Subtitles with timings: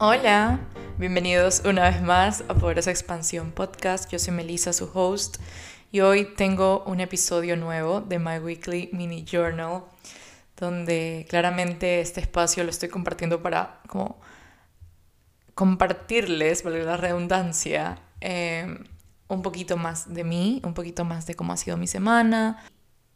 [0.00, 0.60] Hola,
[0.96, 4.08] bienvenidos una vez más a Poderosa Expansión Podcast.
[4.12, 5.38] Yo soy Melissa, su host,
[5.90, 9.82] y hoy tengo un episodio nuevo de My Weekly Mini Journal,
[10.56, 14.20] donde claramente este espacio lo estoy compartiendo para como
[15.56, 18.78] compartirles, valga la redundancia, eh,
[19.26, 22.64] un poquito más de mí, un poquito más de cómo ha sido mi semana.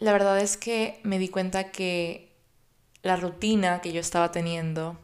[0.01, 2.37] La verdad es que me di cuenta que
[3.05, 4.99] la rutina que yo estaba teniendo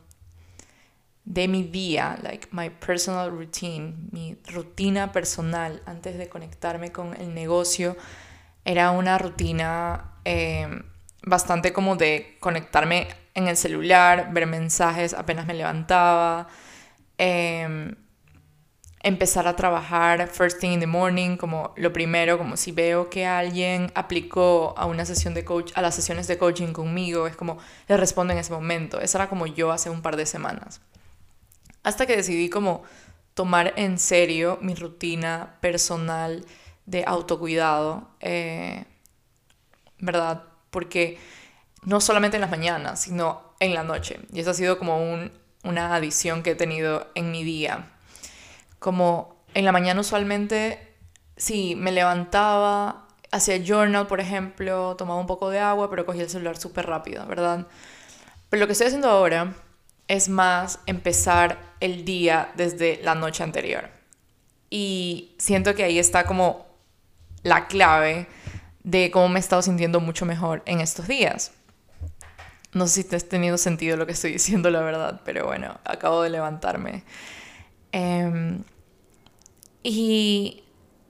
[1.28, 7.34] de mi día, like my personal routine, mi rutina personal antes de conectarme con el
[7.34, 7.98] negocio,
[8.64, 10.82] era una rutina em,
[11.22, 16.48] bastante como de conectarme en el celular, ver mensajes apenas me levantaba,
[17.18, 17.94] em,
[19.02, 23.26] empezar a trabajar first thing in the morning, como lo primero, como si veo que
[23.26, 27.58] alguien aplicó a una sesión de coach, a las sesiones de coaching conmigo, es como
[27.86, 28.98] le respondo en ese momento.
[29.00, 30.80] Esa era como yo hace un par de semanas.
[31.82, 32.82] Hasta que decidí como
[33.34, 36.44] tomar en serio mi rutina personal
[36.86, 38.84] de autocuidado, eh,
[39.98, 40.42] ¿verdad?
[40.70, 41.18] Porque
[41.82, 44.20] no solamente en las mañanas, sino en la noche.
[44.32, 44.98] Y eso ha sido como
[45.64, 47.90] una adición que he tenido en mi día.
[48.78, 50.94] Como en la mañana usualmente,
[51.36, 56.30] sí, me levantaba, hacía journal, por ejemplo, tomaba un poco de agua, pero cogía el
[56.30, 57.66] celular súper rápido, ¿verdad?
[58.48, 59.54] Pero lo que estoy haciendo ahora
[60.08, 63.90] es más empezar el día desde la noche anterior.
[64.70, 66.66] Y siento que ahí está como
[67.42, 68.26] la clave
[68.82, 71.52] de cómo me he estado sintiendo mucho mejor en estos días.
[72.72, 75.78] No sé si te has tenido sentido lo que estoy diciendo, la verdad, pero bueno,
[75.84, 77.04] acabo de levantarme.
[77.92, 78.62] Em,
[79.82, 80.64] y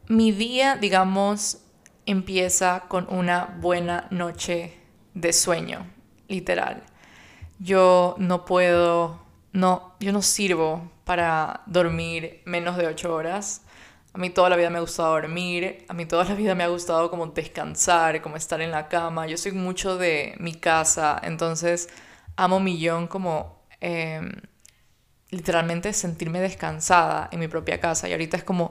[0.06, 1.58] mi día, digamos,
[2.06, 4.74] empieza con una buena noche
[5.14, 5.86] de sueño,
[6.28, 6.82] literal
[7.58, 9.20] yo no puedo,
[9.58, 13.62] no, yo no sirvo para dormir menos de ocho horas.
[14.12, 16.62] A mí toda la vida me ha gustado dormir, a mí toda la vida me
[16.62, 19.26] ha gustado como descansar, como estar en la cama.
[19.26, 21.88] Yo soy mucho de mi casa, entonces
[22.36, 24.30] amo millón como em,
[25.30, 28.08] literalmente sentirme descansada en mi propia casa.
[28.08, 28.70] Y ahorita es como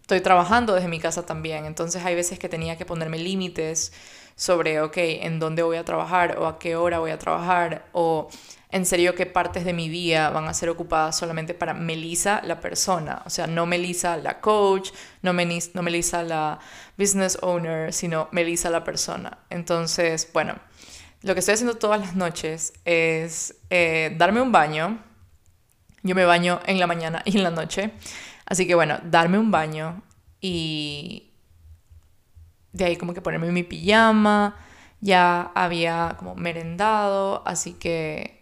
[0.00, 3.92] estoy trabajando desde mi casa también, entonces hay veces que tenía que ponerme límites
[4.36, 8.28] sobre, ok, en dónde voy a trabajar o a qué hora voy a trabajar o
[8.72, 12.60] en serio qué partes de mi día van a ser ocupadas solamente para Melissa la
[12.60, 14.90] persona, o sea, no Melissa la coach,
[15.22, 16.58] no, no Melissa la
[16.96, 19.38] business owner, sino Melissa la persona.
[19.50, 20.56] Entonces, bueno,
[21.22, 25.02] lo que estoy haciendo todas las noches es eh, darme un baño.
[26.02, 27.92] Yo me baño en la mañana y en la noche.
[28.46, 30.02] Así que bueno, darme un baño
[30.40, 31.32] y
[32.72, 34.56] de ahí como que ponerme mi pijama,
[35.00, 38.39] ya había como merendado, así que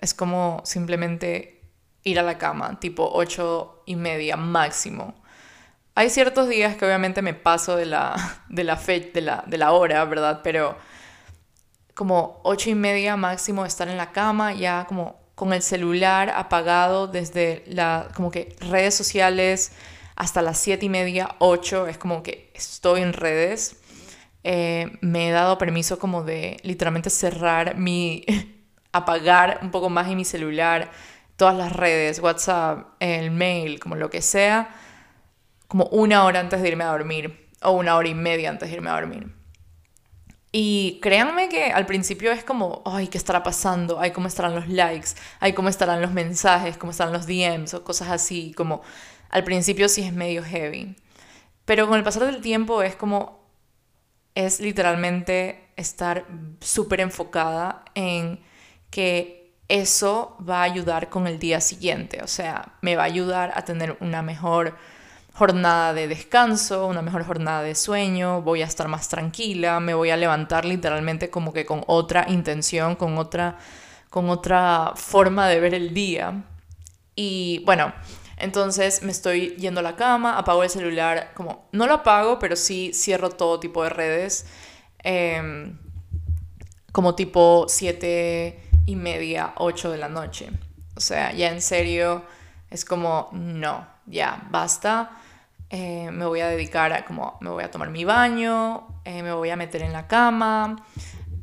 [0.00, 1.62] es como simplemente
[2.02, 5.14] ir a la cama, tipo ocho y media máximo.
[5.94, 8.16] Hay ciertos días que obviamente me paso de la,
[8.48, 10.40] de la, fe, de la, de la hora, ¿verdad?
[10.42, 10.76] Pero
[11.94, 17.06] como ocho y media máximo estar en la cama, ya como con el celular apagado
[17.06, 19.72] desde la, como que redes sociales,
[20.16, 23.76] hasta las 7 y media, 8, es como que estoy en redes.
[24.44, 28.24] Eh, me he dado permiso como de literalmente cerrar mi,
[28.92, 30.90] apagar un poco más en mi celular,
[31.36, 34.74] todas las redes, WhatsApp, el mail, como lo que sea,
[35.68, 38.76] como una hora antes de irme a dormir o una hora y media antes de
[38.76, 39.32] irme a dormir.
[40.52, 44.00] Y créanme que al principio es como, ay, ¿qué estará pasando?
[44.00, 45.10] Ay, ¿cómo estarán los likes?
[45.38, 46.76] Ay, ¿cómo estarán los mensajes?
[46.76, 47.74] ¿Cómo estarán los DMs?
[47.74, 48.82] O cosas así, como
[49.30, 50.96] al principio sí es medio heavy.
[51.64, 53.48] Pero con el pasar del tiempo es como,
[54.34, 56.26] es literalmente estar
[56.60, 58.40] súper enfocada en
[58.90, 62.20] que eso va a ayudar con el día siguiente.
[62.22, 64.76] O sea, me va a ayudar a tener una mejor
[65.32, 70.10] jornada de descanso, una mejor jornada de sueño, voy a estar más tranquila, me voy
[70.10, 73.56] a levantar literalmente como que con otra intención, con otra,
[74.10, 76.44] con otra forma de ver el día.
[77.14, 77.92] Y bueno,
[78.38, 82.56] entonces me estoy yendo a la cama, apago el celular, como no lo apago, pero
[82.56, 84.46] sí cierro todo tipo de redes,
[84.98, 85.78] em,
[86.92, 90.50] como tipo 7 y media, 8 de la noche.
[90.96, 92.24] O sea, ya en serio
[92.70, 95.10] es como, no, ya, basta.
[95.70, 99.32] Eh, me voy a dedicar a como, me voy a tomar mi baño, eh, me
[99.32, 100.84] voy a meter en la cama.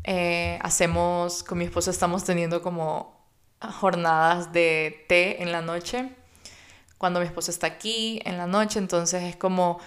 [0.04, 3.18] Eh, hacemos, con mi esposo estamos teniendo como
[3.80, 6.12] jornadas de té en la noche
[7.00, 9.80] cuando mi esposo está aquí en la noche, entonces es como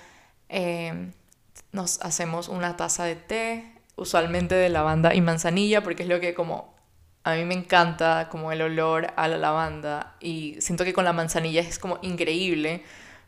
[1.72, 6.34] nos hacemos una taza de té, usualmente de lavanda y manzanilla, porque es lo que
[6.34, 6.74] como
[7.22, 11.12] A mí me encanta como el olor a la lavanda y siento que con la
[11.12, 12.82] manzanilla es como increíble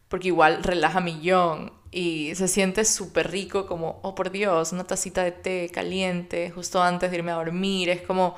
[0.09, 5.23] porque igual relaja millón y se siente súper rico como, oh por Dios, una tacita
[5.25, 7.91] de té caliente justo antes de irme a dormir.
[7.91, 8.35] Es como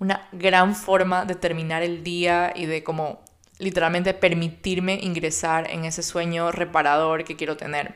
[0.00, 3.24] una gran forma de terminar el día y de como
[3.58, 7.94] literalmente permitirme ingresar en ese sueño reparador que quiero tener.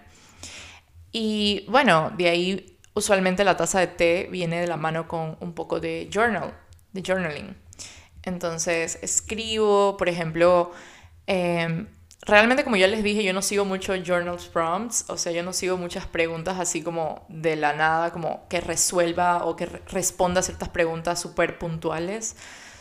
[1.11, 5.55] Y bueno, de ahí usualmente la taza de té viene de la mano con un
[5.55, 6.55] poco de journal,
[6.95, 7.55] de journaling.
[8.23, 10.73] Entonces escribo, por ejemplo,
[11.27, 11.87] em,
[12.23, 15.53] realmente como ya les dije, yo no sigo mucho journals prompts, o sea, yo no
[15.53, 20.71] sigo muchas preguntas así como de la nada, como que resuelva o que responda ciertas
[20.71, 22.37] preguntas súper puntuales,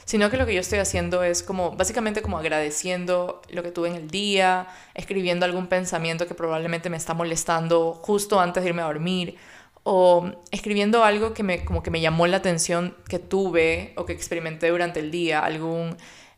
[0.06, 3.90] sino que lo que yo estoy haciendo es como básicamente como agradeciendo lo que tuve
[3.90, 8.82] en el día, escribiendo algún pensamiento que probablemente me está molestando justo antes de irme
[8.82, 9.38] a dormir
[9.84, 14.14] o escribiendo algo que me como que me llamó la atención que tuve o que
[14.14, 15.98] experimenté durante el día, algún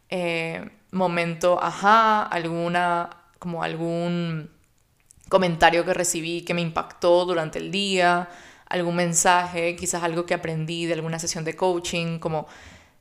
[0.10, 3.10] eh, momento, ajá, alguna,
[3.40, 4.50] como algún
[5.30, 8.30] comentario que recibí que me impactó durante el día,
[8.68, 12.48] algún mensaje, quizás algo que aprendí de alguna sesión de coaching, como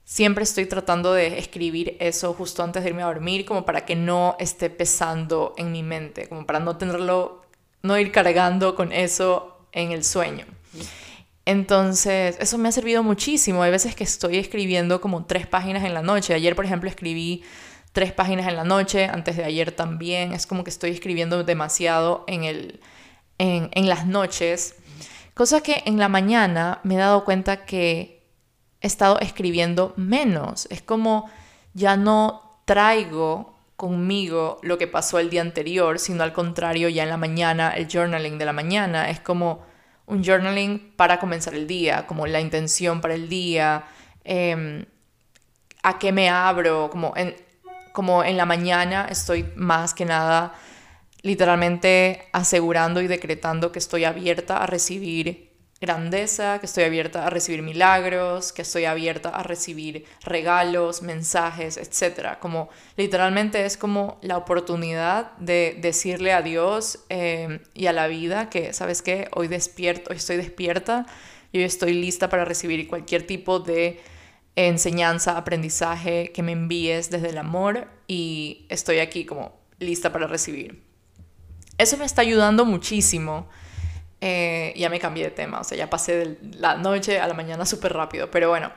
[0.04, 3.96] siempre estoy tratando de escribir eso justo antes de irme a dormir, como para que
[3.96, 7.42] no esté pesando en mi mente, como para no tenerlo,
[7.82, 10.46] no ir cargando con eso en el sueño.
[11.44, 13.62] Entonces, eso me ha servido muchísimo.
[13.62, 16.32] Hay veces que estoy escribiendo como tres páginas en la noche.
[16.32, 17.42] Ayer, por ejemplo, escribí
[17.92, 20.32] tres páginas en la noche, antes de ayer también.
[20.32, 22.80] Es como que estoy escribiendo demasiado en, el,
[23.36, 24.76] en, en las noches.
[25.34, 28.22] Cosa que en la mañana me he dado cuenta que
[28.80, 30.66] he estado escribiendo menos.
[30.70, 31.30] Es como
[31.74, 33.53] ya no traigo
[33.84, 37.86] conmigo lo que pasó el día anterior, sino al contrario, ya en la mañana, el
[37.86, 39.10] journaling de la mañana.
[39.10, 39.62] Es como
[40.06, 43.84] un journaling para comenzar el día, como la intención para el día,
[44.24, 44.86] em,
[45.82, 47.36] a qué me abro, como en,
[47.92, 50.54] como en la mañana estoy más que nada
[51.20, 57.62] literalmente asegurando y decretando que estoy abierta a recibir grandeza, que estoy abierta a recibir
[57.62, 62.38] milagros, que estoy abierta a recibir regalos, mensajes, etc.
[62.40, 68.50] Como literalmente es como la oportunidad de decirle a Dios eh, y a la vida
[68.50, 69.28] que, ¿sabes qué?
[69.32, 71.06] Hoy despierto, hoy estoy despierta
[71.52, 74.00] y hoy estoy lista para recibir cualquier tipo de
[74.56, 80.82] enseñanza, aprendizaje que me envíes desde el amor y estoy aquí como lista para recibir.
[81.76, 83.48] Eso me está ayudando muchísimo
[84.26, 87.34] eh, ya me cambié de tema, o sea, ya pasé de la noche a la
[87.34, 88.72] mañana súper rápido, pero bueno.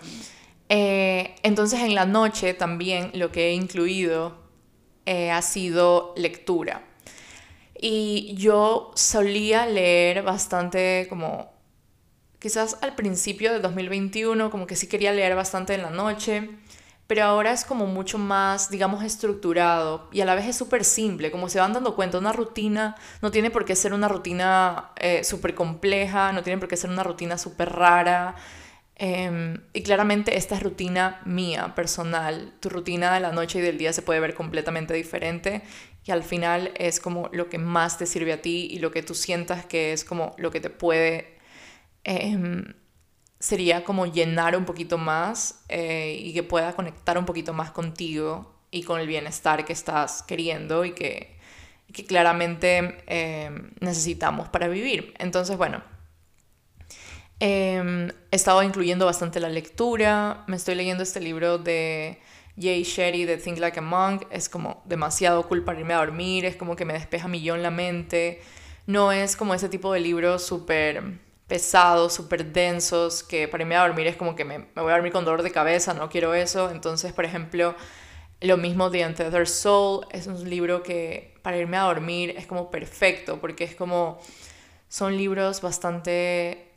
[0.68, 4.38] Eh, entonces en la noche también lo que he incluido
[5.06, 6.84] eh, ha sido lectura.
[7.80, 11.54] Y yo solía leer bastante como,
[12.40, 16.50] quizás al principio de 2021, como que sí quería leer bastante en la noche
[17.08, 21.32] pero ahora es como mucho más, digamos, estructurado y a la vez es súper simple,
[21.32, 25.24] como se van dando cuenta, una rutina no tiene por qué ser una rutina eh,
[25.24, 28.36] súper compleja, no tiene por qué ser una rutina súper rara.
[29.00, 32.54] Em, y claramente esta es rutina mía, personal.
[32.60, 35.62] Tu rutina de la noche y del día se puede ver completamente diferente
[36.04, 39.04] y al final es como lo que más te sirve a ti y lo que
[39.04, 41.38] tú sientas que es como lo que te puede...
[42.04, 42.74] Em,
[43.40, 48.56] sería como llenar un poquito más eh, y que pueda conectar un poquito más contigo
[48.72, 51.38] y con el bienestar que estás queriendo y que,
[51.94, 55.14] que claramente eh, necesitamos para vivir.
[55.20, 55.84] Entonces, bueno,
[57.40, 62.20] em, he estado incluyendo bastante la lectura, me estoy leyendo este libro de
[62.60, 66.46] Jay Sherry de Think Like a Monk, es como demasiado cool para irme a dormir,
[66.46, 68.42] es como que me despeja millón la mente,
[68.88, 73.88] no es como ese tipo de libro súper pesados, súper densos, que para irme a
[73.88, 76.70] dormir es como que me, voy a dormir con dolor de cabeza, no quiero eso.
[76.70, 77.76] Entonces, por ejemplo,
[78.42, 82.70] lo mismo de Untethered Soul es un libro que para irme a dormir es como
[82.70, 84.20] perfecto, porque es como,
[84.90, 86.72] son libros bastante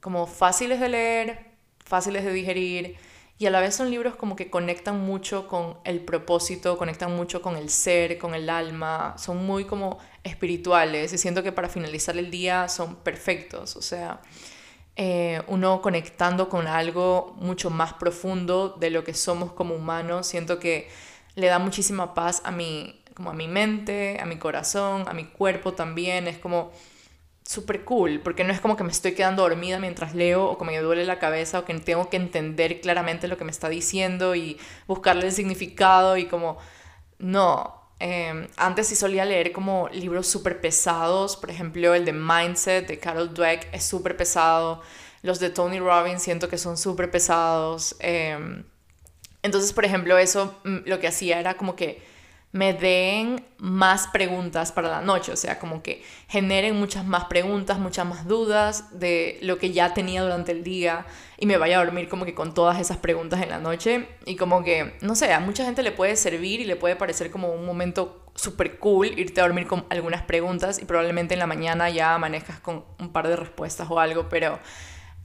[0.00, 1.46] como fáciles de leer,
[1.84, 2.96] fáciles de digerir,
[3.38, 7.42] y a la vez son libros como que conectan mucho con el propósito, conectan mucho
[7.42, 12.16] con el ser, con el alma, son muy como espirituales y siento que para finalizar
[12.16, 14.20] el día son perfectos, o sea,
[14.96, 20.58] eh, uno conectando con algo mucho más profundo de lo que somos como humanos, siento
[20.58, 20.88] que
[21.34, 25.24] le da muchísima paz a mi, como a mi mente, a mi corazón, a mi
[25.24, 26.72] cuerpo también, es como
[27.44, 30.64] súper cool, porque no es como que me estoy quedando dormida mientras leo o que
[30.64, 34.34] me duele la cabeza o que tengo que entender claramente lo que me está diciendo
[34.34, 36.58] y buscarle el significado y como,
[37.18, 37.81] no.
[38.04, 42.98] Em, antes sí solía leer como libros súper pesados, por ejemplo el de Mindset de
[42.98, 44.82] Carol Dweck es súper pesado,
[45.22, 47.94] Los de Tony Robbins siento que son súper pesados.
[48.00, 48.64] Em,
[49.44, 52.02] entonces, por ejemplo, eso mm, lo que hacía era como que
[52.52, 57.78] me den más preguntas para la noche, o sea, como que generen muchas más preguntas,
[57.78, 61.06] muchas más dudas de lo que ya tenía durante el día
[61.38, 64.36] y me vaya a dormir como que con todas esas preguntas en la noche y
[64.36, 67.48] como que, no sé, a mucha gente le puede servir y le puede parecer como
[67.52, 71.88] un momento súper cool irte a dormir con algunas preguntas y probablemente en la mañana
[71.88, 74.58] ya amanezcas con un par de respuestas o algo, pero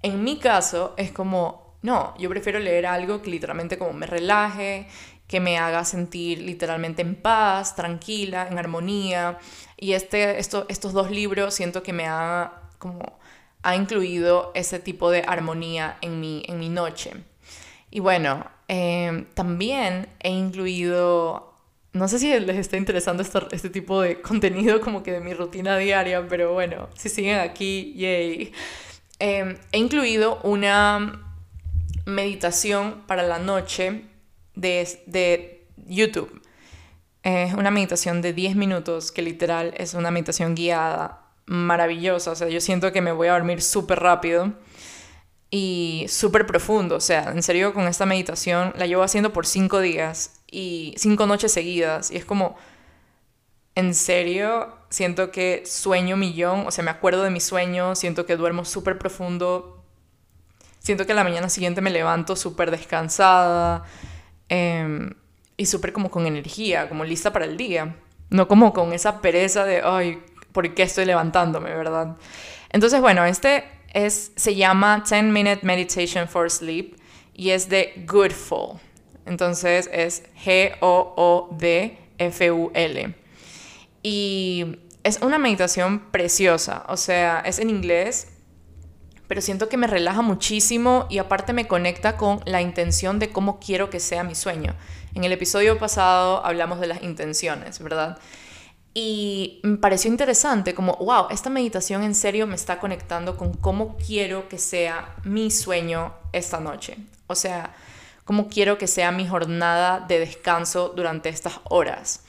[0.01, 4.87] en mi caso es como, no, yo prefiero leer algo que literalmente como me relaje,
[5.27, 9.37] que me haga sentir literalmente en paz, tranquila, en armonía.
[9.75, 13.19] Y este, esto, estos dos libros siento que me ha, como,
[13.61, 17.11] ha incluido ese tipo de armonía en mi, en mi noche.
[17.91, 21.53] Y bueno, em, también he incluido,
[21.93, 25.33] no sé si les está interesando este, este, tipo de contenido como que de mi
[25.33, 28.53] rutina diaria, pero bueno, si siguen aquí, yay.
[29.19, 31.23] Em, he incluido una
[32.05, 34.03] meditación para la noche
[34.57, 36.41] de, YouTube.
[37.23, 42.31] Es una meditación de 10 minutos que literal es una meditación guiada maravillosa.
[42.31, 44.53] O sea, yo siento que me voy a dormir súper rápido
[45.49, 46.95] y súper profundo.
[46.95, 51.27] O sea, en serio, con esta meditación la llevo haciendo por 5 días y 5
[51.27, 52.11] noches seguidas.
[52.11, 52.55] Y es como,
[53.75, 56.65] en serio, siento que sueño millón.
[56.65, 59.83] O sea, me acuerdo de mi sueño, siento que duermo súper profundo.
[60.79, 63.85] Siento que la mañana siguiente me levanto súper descansada.
[64.49, 65.13] Em,
[65.57, 67.95] y súper como con energía, como lista para el día.
[68.29, 72.17] No como con esa pereza de, ay, ¿por qué estoy levantándome, verdad?
[72.71, 73.63] Entonces, bueno, este
[73.93, 76.95] es, se llama 10 Minute Meditation for Sleep
[77.33, 78.79] y es de Goodful.
[79.25, 80.75] Entonces es G-O-O-D-F-U-L.
[84.03, 84.65] Y
[85.03, 88.36] es una meditación preciosa, o sea, es en inglés
[89.27, 93.59] pero siento que me relaja muchísimo y aparte me conecta con la intención de cómo
[93.59, 94.75] quiero que sea mi sueño.
[95.13, 98.17] En el episodio pasado hablamos de las intenciones, ¿verdad?
[98.93, 103.95] Y me pareció interesante, como, wow, esta meditación en serio me está conectando con cómo
[103.97, 106.97] quiero que sea mi sueño esta noche.
[107.27, 107.75] O sea,
[108.23, 112.23] cómo quiero que sea mi jornada de descanso durante estas horas.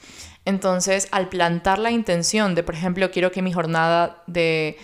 [0.45, 4.77] Entonces, al plantar la intención de, por ejemplo, quiero que mi jornada de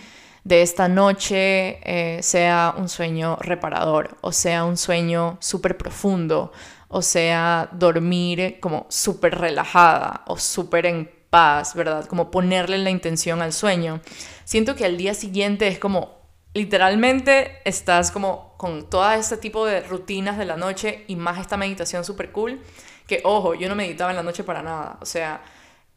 [0.46, 6.52] de esta noche eh, sea un sueño reparador, o sea un sueño súper profundo,
[6.86, 12.06] o sea dormir como súper relajada o súper en paz, ¿verdad?
[12.06, 14.00] Como ponerle la intención al sueño.
[14.44, 16.20] Siento que al día siguiente es como,
[16.54, 21.56] literalmente estás como con todo este tipo de rutinas de la noche y más esta
[21.56, 22.60] meditación súper cool,
[23.08, 25.42] que ojo, yo no meditaba en la noche para nada, o sea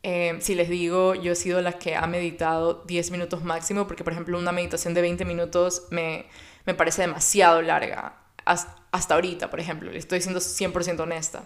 [0.01, 4.03] Em, si les digo, yo he sido la que ha meditado 10 minutos máximo, porque
[4.03, 6.25] por ejemplo una meditación de 20 minutos me,
[6.65, 8.15] me parece demasiado larga.
[8.45, 11.43] Hasta ahorita, por ejemplo, estoy siendo 100% honesta.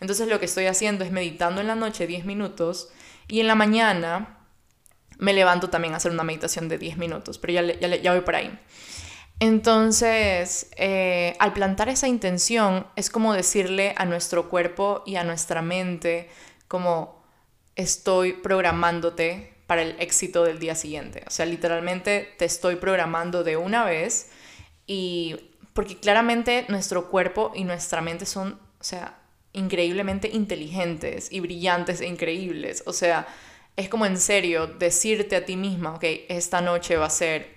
[0.00, 2.90] Entonces lo que estoy haciendo es meditando en la noche 10 minutos
[3.26, 4.38] y en la mañana
[5.18, 8.20] me levanto también a hacer una meditación de 10 minutos, pero ya, ya, ya voy
[8.20, 8.56] por ahí.
[9.40, 15.60] Entonces, eh, al plantar esa intención es como decirle a nuestro cuerpo y a nuestra
[15.60, 16.28] mente
[16.68, 17.23] como
[17.76, 21.24] estoy programándote para el éxito del día siguiente.
[21.26, 24.30] O sea, literalmente te estoy programando de una vez
[24.86, 25.36] y
[25.72, 29.18] porque claramente nuestro cuerpo y nuestra mente son, o sea,
[29.52, 32.82] increíblemente inteligentes y brillantes e increíbles.
[32.86, 33.26] O sea,
[33.76, 37.48] es como en serio decirte a ti misma, ok, esta noche va a ser,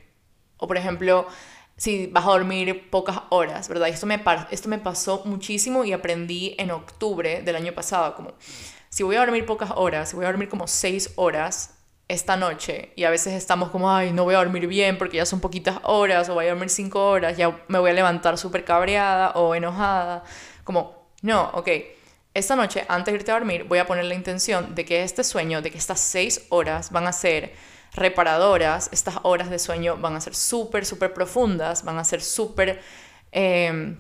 [0.58, 1.28] o por ejemplo,
[1.76, 3.90] si vas a dormir pocas horas, ¿verdad?
[3.90, 4.20] esto me,
[4.50, 8.34] esto me pasó muchísimo y aprendí en octubre del año pasado, como
[8.90, 11.76] si voy a dormir pocas horas, si voy a dormir como seis horas
[12.08, 15.26] esta noche y a veces estamos como, ay, no voy a dormir bien porque ya
[15.26, 18.64] son poquitas horas o voy a dormir cinco horas, ya me voy a levantar súper
[18.64, 20.24] cabreada o enojada,
[20.64, 21.70] como, no, ok,
[22.34, 25.24] esta noche antes de irte a dormir voy a poner la intención de que este
[25.24, 27.54] sueño, de que estas seis horas van a ser
[27.94, 32.82] reparadoras, estas horas de sueño van a ser súper, súper profundas, van a ser súper...
[33.32, 33.98] Eh,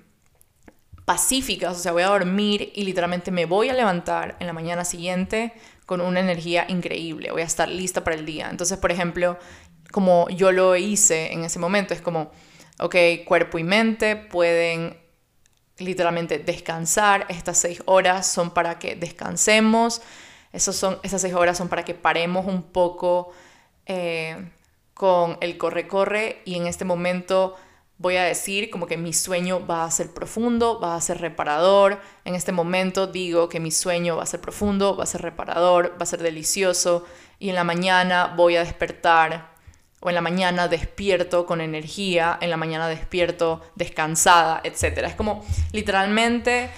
[1.08, 4.84] pacíficas, o sea, voy a dormir y literalmente me voy a levantar en la mañana
[4.84, 5.54] siguiente
[5.86, 8.50] con una energía increíble, voy a estar lista para el día.
[8.50, 9.40] Entonces, por ejemplo,
[9.94, 12.32] como yo lo hice en ese momento, es como,
[12.80, 12.94] ok,
[13.26, 14.98] cuerpo y mente pueden
[15.78, 20.02] literalmente descansar, estas seis horas son para que descansemos,
[20.52, 23.32] Esos son, esas seis horas son para que paremos un poco
[23.86, 24.52] eh,
[24.94, 27.56] con el corre-corre y en este momento
[28.00, 32.00] voy a decir como que mi sueño va a ser profundo, va a ser reparador.
[32.26, 35.94] En este momento digo que mi sueño va a ser profundo, va a ser reparador,
[36.00, 37.06] va a ser delicioso.
[37.40, 39.56] Y en la mañana voy a despertar,
[40.00, 45.00] o en la mañana despierto con energía, en la mañana despierto descansada, etc.
[45.06, 46.70] Es como literalmente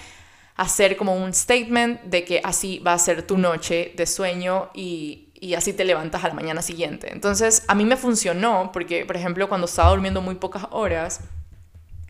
[0.56, 5.29] hacer como un statement de que así va a ser tu noche de sueño y,
[5.40, 7.10] y así te levantas a la mañana siguiente.
[7.12, 11.20] Entonces, a mí me funcionó porque, por ejemplo, cuando estaba durmiendo muy pocas horas,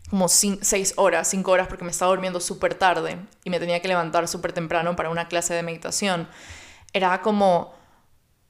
[0.09, 3.87] como seis horas, cinco horas, porque me estaba durmiendo súper tarde y me tenía que
[3.87, 6.27] levantar súper temprano para una clase de meditación,
[6.91, 7.73] era como,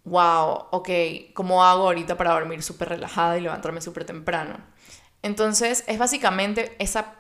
[0.04, 0.90] wow, ok,
[1.36, 4.58] ¿cómo hago ahorita para dormir súper relajada y levantarme súper temprano?
[5.22, 7.14] Entonces, es básicamente esa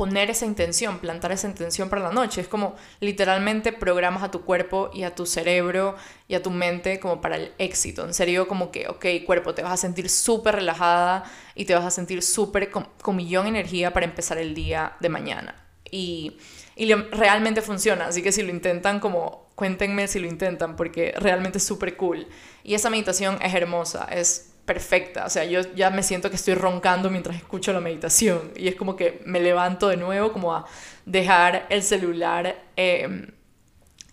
[0.00, 2.40] poner esa intención, plantar esa intención para la noche.
[2.40, 5.94] Es como literalmente programas a tu cuerpo y a tu cerebro
[6.26, 8.06] y a tu mente como para el éxito.
[8.06, 11.84] En serio, como que, ok, cuerpo, te vas a sentir súper relajada y te vas
[11.84, 15.54] a sentir súper con, millón de energía para empezar el día de mañana.
[15.90, 16.38] Y,
[16.76, 21.58] y realmente funciona, así que si lo intentan, como cuéntenme si lo intentan, porque realmente
[21.58, 22.26] es súper cool.
[22.64, 25.26] Y esa meditación es hermosa, es perfecta.
[25.26, 28.52] O sea, yo ya me siento que estoy roncando mientras escucho la meditación.
[28.54, 30.64] Y es como que me levanto de nuevo, como a
[31.06, 33.32] dejar el celular em,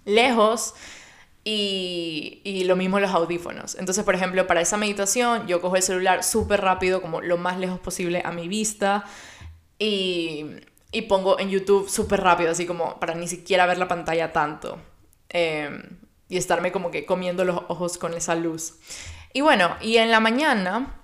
[0.04, 0.74] lejos.
[1.44, 3.76] Y, y, lo mismo los audífonos.
[3.76, 7.60] Entonces, por ejemplo, para esa meditación yo cojo el celular súper rápido, como lo más
[7.60, 9.06] lejos posible a mi vista.
[9.78, 10.44] Y,
[10.92, 14.80] y pongo en YouTube súper rápido, así como para ni siquiera ver la pantalla tanto.
[15.30, 15.84] Em,
[16.30, 18.74] y estarme como que comiendo los ojos con esa luz.
[19.38, 20.96] Y bueno, y en la mañana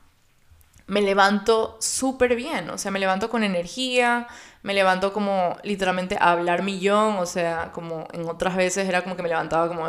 [0.87, 4.25] me levanto súper bien, o sea, me levanto con energía,
[4.63, 9.15] me levanto como literalmente a hablar millón, o sea, como en otras veces era como
[9.15, 9.87] que me levantaba como...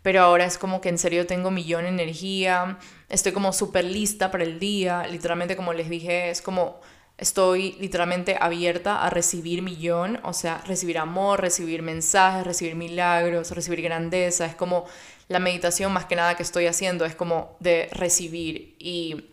[0.00, 2.78] pero ahora es como que en serio tengo millón de energía,
[3.10, 6.80] estoy como súper lista para el día, literalmente como les dije, es como
[7.18, 13.82] estoy literalmente abierta a recibir millón, o sea, recibir amor, recibir mensajes, recibir milagros, recibir
[13.82, 14.86] grandeza, es como
[15.28, 19.30] la meditación más que nada que estoy haciendo es como de recibir y,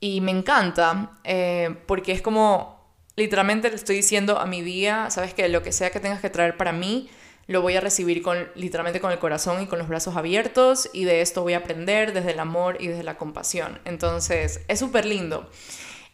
[0.00, 2.78] y me encanta eh, porque es como
[3.16, 6.30] literalmente le estoy diciendo a mi día, sabes que lo que sea que tengas que
[6.30, 7.08] traer para mí,
[7.48, 11.04] lo voy a recibir con literalmente con el corazón y con los brazos abiertos y
[11.04, 13.80] de esto voy a aprender desde el amor y desde la compasión.
[13.86, 15.50] Entonces, es súper lindo.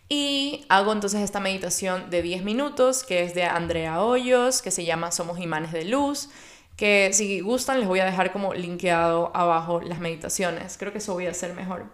[0.08, 4.84] Y hago entonces esta meditación de 10 minutos que es de Andrea Hoyos, que se
[4.84, 6.30] llama Somos imanes de luz
[6.76, 10.76] que si gustan les voy a dejar como linkeado abajo las meditaciones.
[10.78, 11.86] Creo que eso voy a hacer mejor.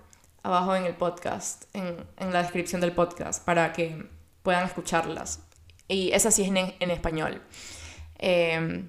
[0.43, 4.09] Abajo en el podcast, en, la descripción del podcast, para que
[4.43, 5.41] puedan escucharlas.
[5.87, 7.43] Y esa sí es en, español.
[8.17, 8.89] Em,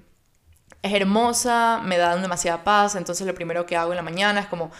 [0.82, 4.46] es hermosa, me da demasiada paz, entonces lo primero que hago en la mañana es
[4.46, 4.70] como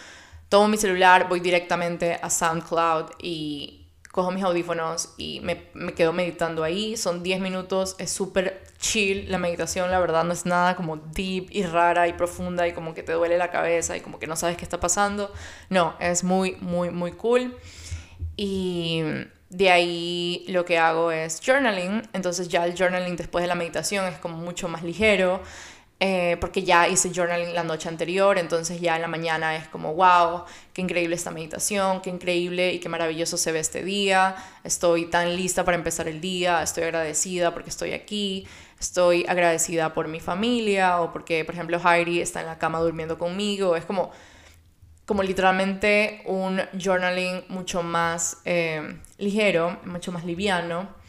[0.49, 3.82] tomo mi celular, voy directamente a SoundCloud y
[4.13, 6.95] cojo mis audífonos y me, me quedo meditando ahí.
[6.97, 11.47] Son 10 minutos, es súper chill la meditación, la verdad no es nada como deep
[11.49, 14.35] y rara y profunda y como que te duele la cabeza y como que no
[14.35, 15.33] sabes qué está pasando.
[15.69, 17.57] No, es muy, muy, muy cool.
[18.37, 19.01] Y
[19.49, 24.05] de ahí lo que hago es journaling, entonces ya el journaling después de la meditación
[24.05, 25.41] es como mucho más ligero.
[25.99, 29.93] Eh, porque ya hice journaling la noche anterior, entonces ya en la mañana es como,
[29.93, 35.05] wow, qué increíble esta meditación, qué increíble y qué maravilloso se ve este día, estoy
[35.05, 38.45] tan lista para empezar el día, estoy agradecida porque estoy aquí,
[38.81, 43.17] estoy agradecida por mi familia o porque, por ejemplo, Heidi está en la cama durmiendo
[43.17, 44.11] conmigo, es como,
[45.05, 51.01] como literalmente un journaling mucho más eh, ligero, mucho más liviano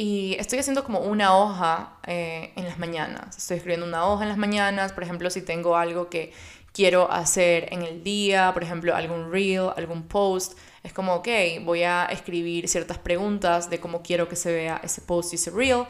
[0.00, 3.36] y estoy haciendo como una hoja eh, en las mañanas.
[3.36, 6.32] Estoy escribiendo una hoja en las mañanas, por ejemplo, si tengo algo que
[6.72, 11.28] quiero hacer en el día, por ejemplo, algún reel, algún post, es como, ok,
[11.64, 15.50] voy a escribir ciertas preguntas de cómo quiero que se vea ese post y ese
[15.50, 15.86] reel,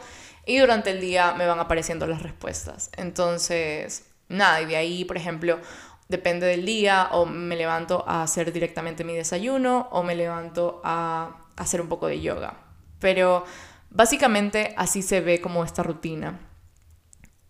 [0.47, 2.89] y durante el día me van apareciendo las respuestas.
[2.97, 5.59] Entonces, nada, y de ahí, por ejemplo,
[6.07, 11.45] depende del día, o me levanto a hacer directamente mi desayuno, o me levanto a
[11.57, 12.55] hacer un poco de yoga.
[12.99, 13.45] Pero
[13.91, 16.39] Básicamente así se ve como esta rutina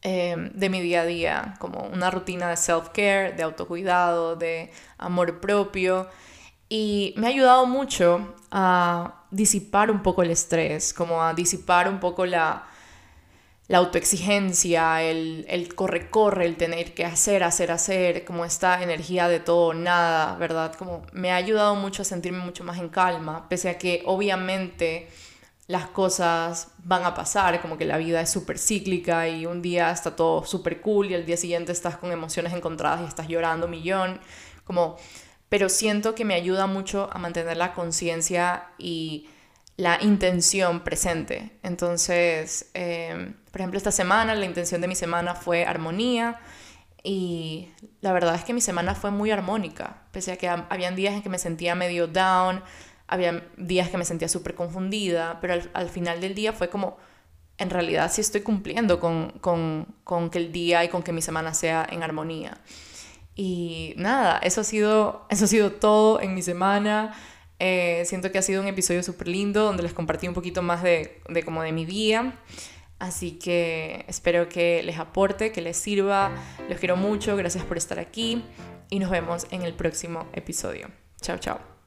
[0.01, 5.39] em, de mi día a día, como una rutina de self-care, de autocuidado, de amor
[5.41, 6.07] propio.
[6.69, 11.99] Y me ha ayudado mucho a disipar un poco el estrés, como a disipar un
[11.99, 12.67] poco la,
[13.67, 19.39] la autoexigencia, el, el corre-corre, el tener que hacer, hacer, hacer, como esta energía de
[19.39, 20.73] todo, nada, ¿verdad?
[20.75, 25.09] Como me ha ayudado mucho a sentirme mucho más en calma, pese a que obviamente
[25.69, 29.91] las cosas van a pasar, como que la vida es súper cíclica y un día
[29.91, 33.67] está todo súper cool y al día siguiente estás con emociones encontradas y estás llorando
[33.67, 34.19] millón,
[34.63, 34.97] como,
[35.47, 39.29] pero siento que me ayuda mucho a mantener la conciencia y
[39.77, 41.59] la intención presente.
[41.61, 46.39] Entonces, em, por ejemplo, esta semana, la intención de mi semana fue armonía
[47.03, 47.69] Y
[48.01, 51.21] la verdad es que mi semana fue muy armónica, pese a que habían días en
[51.21, 52.61] que me sentía medio down,
[53.09, 56.97] había días que me sentía súper confundida, pero al, final del día fue como,
[57.57, 61.21] en realidad sí estoy cumpliendo con, con, con, que el día y con que mi
[61.21, 62.57] semana sea en armonía.
[63.35, 67.15] Y nada, eso ha sido, eso ha sido todo en mi semana.
[67.57, 70.83] Eh, siento que ha sido un episodio súper lindo donde les compartí un poquito más
[70.83, 72.37] de, de como de mi día.
[72.99, 76.31] Así que espero que les aporte, que les sirva.
[76.67, 78.43] Los quiero mucho, gracias por estar aquí
[78.89, 80.89] y nos vemos en el próximo episodio.
[81.21, 81.78] Chao, chao.